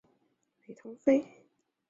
[0.65, 1.45] 雷通费。